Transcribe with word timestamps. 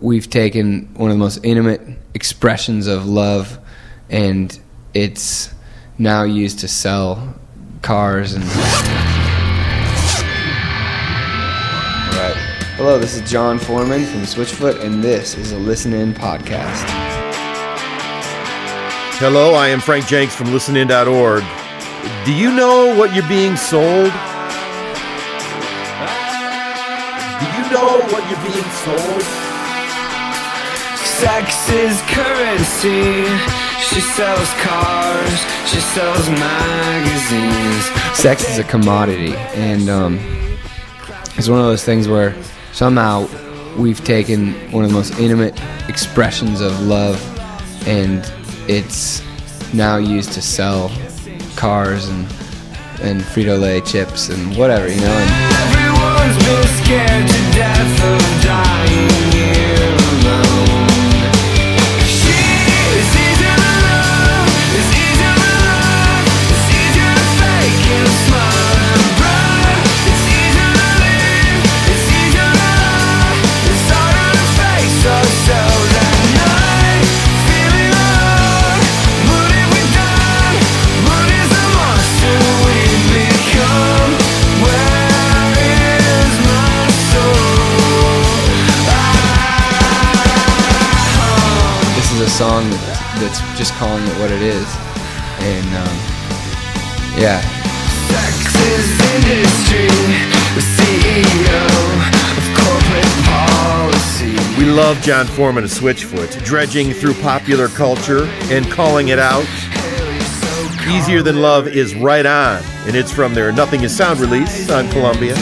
we've 0.00 0.28
taken 0.28 0.92
one 0.94 1.10
of 1.10 1.16
the 1.16 1.18
most 1.18 1.44
intimate 1.44 1.80
expressions 2.14 2.86
of 2.86 3.06
love 3.06 3.58
and 4.10 4.58
it's 4.92 5.52
now 5.98 6.22
used 6.24 6.58
to 6.60 6.68
sell 6.68 7.34
cars 7.82 8.32
and 8.34 8.44
right 12.14 12.34
hello 12.76 12.98
this 12.98 13.14
is 13.16 13.30
jon 13.30 13.58
foreman 13.58 14.04
from 14.04 14.20
switchfoot 14.22 14.80
and 14.82 15.02
this 15.02 15.36
is 15.36 15.52
a 15.52 15.58
listen 15.58 15.92
in 15.92 16.12
podcast 16.14 16.84
Hello, 19.18 19.54
I 19.54 19.68
am 19.68 19.78
Frank 19.78 20.08
Jenks 20.08 20.34
from 20.34 20.48
listenin.org. 20.48 21.44
Do 22.26 22.34
you 22.34 22.52
know 22.52 22.96
what 22.98 23.14
you're 23.14 23.28
being 23.28 23.56
sold? 23.56 24.10
Do 27.40 27.46
you 27.54 27.70
know 27.70 28.02
what 28.10 28.28
you're 28.28 28.42
being 28.42 28.70
sold? 28.82 29.53
Sex 31.20 31.70
is 31.70 32.00
currency. 32.08 33.24
She 33.80 34.00
sells 34.00 34.50
cars. 34.62 35.38
She 35.66 35.78
sells 35.78 36.28
magazines. 36.28 37.84
sex 38.18 38.48
is 38.48 38.58
a 38.58 38.64
commodity 38.64 39.34
and 39.54 39.88
um, 39.88 40.18
it's 41.36 41.48
one 41.48 41.60
of 41.60 41.66
those 41.66 41.84
things 41.84 42.08
where 42.08 42.34
somehow 42.72 43.28
we've 43.76 44.02
taken 44.04 44.54
one 44.72 44.84
of 44.84 44.90
the 44.90 44.96
most 44.96 45.18
intimate 45.18 45.58
expressions 45.88 46.60
of 46.60 46.80
love 46.82 47.16
and 47.86 48.30
it's 48.68 49.22
now 49.72 49.96
used 49.96 50.32
to 50.32 50.42
sell 50.42 50.90
cars 51.56 52.08
and 52.08 52.26
and 53.02 53.20
Frito-Lay 53.20 53.82
chips 53.82 54.30
and 54.30 54.56
whatever 54.56 54.88
you 54.88 55.00
know 55.00 55.06
and 55.06 55.83
song 92.34 92.68
that's, 92.68 93.38
that's 93.38 93.58
just 93.58 93.72
calling 93.74 94.02
it 94.02 94.18
what 94.18 94.30
it 94.30 94.42
is 94.42 94.66
and 95.38 95.66
um, 95.76 95.96
yeah 97.16 97.40
Sex 98.10 98.54
is 98.56 99.04
industry, 99.14 99.86
the 100.54 100.62
CEO 100.76 101.62
of 101.96 102.44
corporate 102.54 103.24
policy. 103.24 104.36
We 104.58 104.70
love 104.70 105.00
Jon 105.00 105.26
Foreman 105.26 105.64
of 105.64 105.70
Switchfoot, 105.70 106.44
dredging 106.44 106.92
through 106.92 107.14
popular 107.14 107.68
culture 107.68 108.26
and 108.52 108.70
calling 108.70 109.08
it 109.08 109.18
out. 109.18 109.46
Easier 110.86 111.22
Than 111.22 111.40
Love 111.40 111.66
is 111.66 111.94
right 111.94 112.26
on, 112.26 112.62
and 112.86 112.94
it's 112.94 113.10
from 113.10 113.34
their 113.34 113.50
Nothing 113.52 113.82
is 113.82 113.96
Sound 113.96 114.20
release 114.20 114.70
on 114.70 114.88
Columbia. 114.90 115.34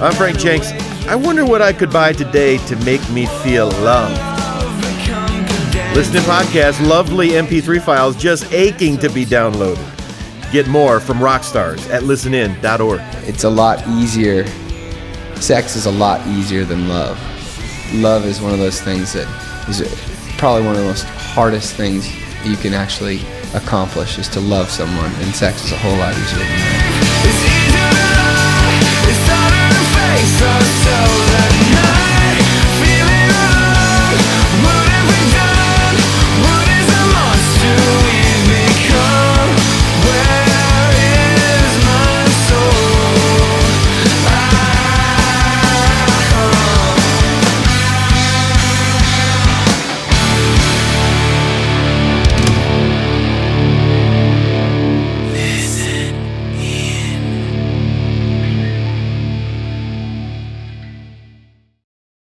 I'm 0.00 0.14
Frank 0.14 0.38
Jenks. 0.38 0.72
I 1.06 1.14
wonder 1.14 1.44
what 1.44 1.60
I 1.60 1.72
could 1.72 1.92
buy 1.92 2.12
today 2.12 2.58
to 2.66 2.76
make 2.84 3.08
me 3.10 3.26
feel 3.42 3.68
loved. 3.82 4.37
Listen 5.94 6.14
to 6.14 6.20
podcast, 6.20 6.86
lovely 6.86 7.30
MP3 7.30 7.82
files 7.82 8.16
just 8.16 8.52
aching 8.52 8.98
to 8.98 9.08
be 9.08 9.24
downloaded. 9.24 9.82
Get 10.52 10.68
more 10.68 11.00
from 11.00 11.18
Rockstars 11.18 11.90
at 11.90 12.02
listenin.org. 12.02 13.00
it's 13.28 13.44
a 13.44 13.50
lot 13.50 13.86
easier 13.88 14.46
sex 15.36 15.76
is 15.76 15.86
a 15.86 15.90
lot 15.90 16.24
easier 16.26 16.64
than 16.64 16.88
love 16.88 17.16
love 17.94 18.24
is 18.24 18.40
one 18.40 18.52
of 18.52 18.58
those 18.58 18.80
things 18.80 19.12
that 19.12 19.28
is 19.68 19.80
probably 20.36 20.66
one 20.66 20.74
of 20.74 20.80
the 20.80 20.86
most 20.86 21.04
hardest 21.04 21.74
things 21.74 22.12
you 22.44 22.56
can 22.56 22.74
actually 22.74 23.20
accomplish 23.54 24.18
is 24.18 24.28
to 24.28 24.40
love 24.40 24.68
someone 24.68 25.12
and 25.22 25.34
sex 25.34 25.64
is 25.64 25.72
a 25.72 25.76
whole 25.78 25.96
lot 25.96 26.12
easier 26.12 26.38
than 26.38 26.46
that 26.48 27.57